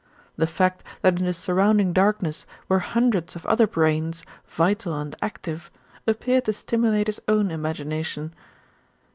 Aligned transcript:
The 0.35 0.47
fact 0.47 0.83
that 1.03 1.19
in 1.19 1.25
the 1.25 1.31
surrounding 1.31 1.93
darkness 1.93 2.47
were 2.67 2.79
hundreds 2.79 3.35
of 3.35 3.45
other 3.45 3.67
brains, 3.67 4.23
vital 4.47 4.97
and 4.99 5.15
active, 5.21 5.69
appeared 6.07 6.45
to 6.45 6.53
stimulate 6.53 7.05
his 7.05 7.21
own 7.27 7.51
imagination. 7.51 8.33